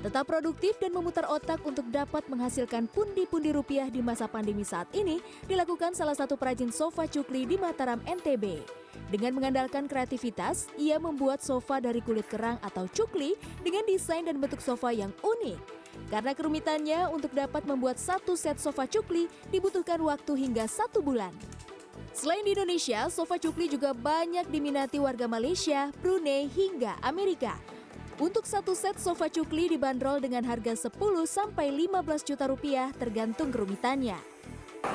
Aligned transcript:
Tetap 0.00 0.32
produktif 0.32 0.80
dan 0.80 0.96
memutar 0.96 1.28
otak 1.28 1.60
untuk 1.60 1.84
dapat 1.92 2.24
menghasilkan 2.24 2.88
pundi-pundi 2.88 3.52
rupiah 3.52 3.84
di 3.92 4.00
masa 4.00 4.24
pandemi 4.24 4.64
saat 4.64 4.88
ini 4.96 5.20
dilakukan 5.44 5.92
salah 5.92 6.16
satu 6.16 6.40
perajin 6.40 6.72
sofa 6.72 7.04
cukli 7.04 7.44
di 7.44 7.60
Mataram, 7.60 8.00
NTB. 8.08 8.64
Dengan 9.12 9.36
mengandalkan 9.36 9.84
kreativitas, 9.84 10.72
ia 10.80 10.96
membuat 10.96 11.44
sofa 11.44 11.84
dari 11.84 12.00
kulit 12.00 12.24
kerang 12.32 12.56
atau 12.64 12.88
cukli 12.88 13.36
dengan 13.60 13.84
desain 13.84 14.24
dan 14.24 14.40
bentuk 14.40 14.64
sofa 14.64 14.88
yang 14.88 15.12
unik. 15.20 15.60
Karena 16.08 16.32
kerumitannya 16.32 17.12
untuk 17.12 17.36
dapat 17.36 17.68
membuat 17.68 18.00
satu 18.00 18.40
set 18.40 18.56
sofa 18.56 18.88
cukli 18.88 19.28
dibutuhkan 19.52 20.00
waktu 20.00 20.32
hingga 20.32 20.64
satu 20.64 21.04
bulan. 21.04 21.36
Selain 22.16 22.40
di 22.40 22.56
Indonesia, 22.56 23.04
sofa 23.12 23.36
cukli 23.36 23.68
juga 23.68 23.92
banyak 23.92 24.48
diminati 24.48 24.96
warga 24.96 25.28
Malaysia, 25.28 25.92
Brunei, 26.00 26.48
hingga 26.48 26.96
Amerika. 27.04 27.79
Untuk 28.20 28.44
satu 28.44 28.76
set 28.76 29.00
sofa 29.00 29.32
cukli 29.32 29.72
dibanderol 29.72 30.20
dengan 30.20 30.44
harga 30.44 30.76
10 30.76 30.92
sampai 31.24 31.72
15 31.72 32.28
juta 32.28 32.44
rupiah 32.52 32.92
tergantung 32.92 33.48
kerumitannya. 33.48 34.20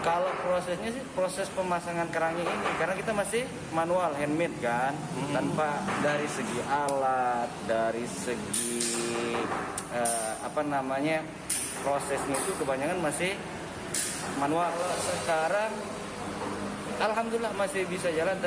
Kalau 0.05 0.29
prosesnya 0.45 0.93
sih 0.93 1.01
proses 1.17 1.49
pemasangan 1.57 2.05
kerangnya 2.13 2.45
ini 2.45 2.69
karena 2.77 2.93
kita 2.93 3.17
masih 3.17 3.49
manual 3.73 4.13
handmade 4.13 4.53
kan, 4.61 4.93
hmm. 4.93 5.33
tanpa 5.33 5.73
dari 6.05 6.29
segi 6.29 6.59
alat, 6.69 7.49
dari 7.65 8.05
segi 8.05 9.33
uh, 9.89 10.45
apa 10.45 10.61
namanya 10.61 11.25
prosesnya 11.81 12.37
itu 12.37 12.53
kebanyakan 12.61 13.01
masih 13.01 13.33
manual. 14.37 14.69
Sekarang 15.01 15.73
alhamdulillah 17.01 17.57
masih 17.57 17.89
bisa 17.89 18.13
jalan. 18.13 18.37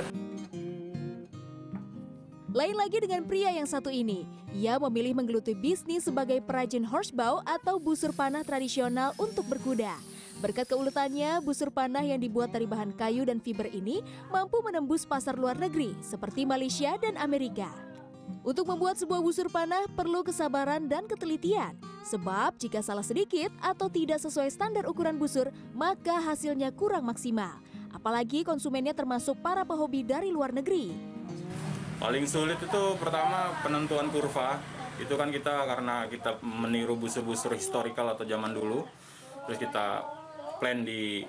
Lain 2.59 2.75
lagi 2.75 2.99
dengan 2.99 3.23
pria 3.23 3.55
yang 3.55 3.71
satu 3.71 3.87
ini. 3.87 4.27
Ia 4.51 4.83
memilih 4.83 5.15
menggeluti 5.15 5.55
bisnis 5.55 6.11
sebagai 6.11 6.43
perajin 6.43 6.83
horsebow 6.83 7.39
atau 7.47 7.79
busur 7.79 8.11
panah 8.11 8.43
tradisional 8.43 9.15
untuk 9.15 9.47
berkuda. 9.47 9.95
Berkat 10.43 10.67
keuletannya, 10.67 11.39
busur 11.39 11.71
panah 11.71 12.03
yang 12.03 12.19
dibuat 12.19 12.51
dari 12.51 12.67
bahan 12.67 12.99
kayu 12.99 13.23
dan 13.23 13.39
fiber 13.39 13.71
ini 13.71 14.03
mampu 14.35 14.59
menembus 14.59 15.07
pasar 15.07 15.39
luar 15.39 15.55
negeri 15.55 15.95
seperti 16.03 16.43
Malaysia 16.43 16.99
dan 16.99 17.15
Amerika. 17.23 17.71
Untuk 18.43 18.67
membuat 18.67 18.99
sebuah 18.99 19.23
busur 19.23 19.47
panah 19.47 19.87
perlu 19.95 20.27
kesabaran 20.27 20.91
dan 20.91 21.07
ketelitian. 21.07 21.79
Sebab 22.11 22.59
jika 22.59 22.83
salah 22.83 23.07
sedikit 23.07 23.55
atau 23.63 23.87
tidak 23.87 24.19
sesuai 24.19 24.51
standar 24.51 24.83
ukuran 24.91 25.15
busur, 25.15 25.47
maka 25.79 26.19
hasilnya 26.27 26.75
kurang 26.75 27.07
maksimal. 27.07 27.55
Apalagi 27.95 28.43
konsumennya 28.43 28.99
termasuk 28.99 29.39
para 29.47 29.63
pehobi 29.63 30.03
dari 30.03 30.35
luar 30.35 30.51
negeri. 30.51 31.18
Paling 31.99 32.31
sulit 32.31 32.63
itu 32.63 32.83
pertama 32.95 33.51
penentuan 33.59 34.07
kurva. 34.15 34.63
Itu 35.03 35.19
kan 35.19 35.35
kita 35.35 35.67
karena 35.67 36.07
kita 36.07 36.39
meniru 36.47 36.95
busur-busur 36.95 37.59
historical 37.59 38.15
atau 38.15 38.23
zaman 38.23 38.55
dulu. 38.55 38.87
Terus 39.47 39.59
kita 39.59 40.07
plan 40.63 40.87
di 40.87 41.27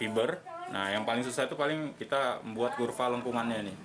fiber. 0.00 0.40
Nah, 0.72 0.88
yang 0.88 1.04
paling 1.04 1.20
susah 1.20 1.44
itu 1.44 1.52
paling 1.52 1.92
kita 2.00 2.40
membuat 2.40 2.80
kurva 2.80 3.12
lengkungannya 3.12 3.68
nih. 3.68 3.76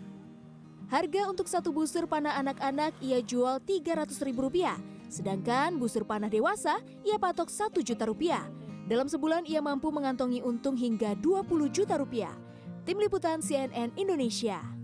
Harga 0.87 1.21
untuk 1.27 1.47
satu 1.51 1.75
busur 1.75 2.07
panah 2.07 2.39
anak-anak 2.39 2.95
ia 3.03 3.19
jual 3.19 3.59
Rp300.000. 3.63 4.79
Sedangkan 5.11 5.75
busur 5.75 6.07
panah 6.07 6.31
dewasa 6.31 6.79
ia 7.03 7.19
patok 7.19 7.51
1 7.51 7.75
juta 7.83 8.07
rupiah. 8.07 8.47
Dalam 8.87 9.07
sebulan 9.07 9.47
ia 9.47 9.59
mampu 9.59 9.91
mengantongi 9.91 10.39
untung 10.43 10.79
hingga 10.79 11.11
20 11.19 11.47
juta 11.71 11.99
rupiah. 11.99 12.35
Tim 12.87 12.99
Liputan 12.99 13.39
CNN 13.43 13.95
Indonesia. 13.99 14.80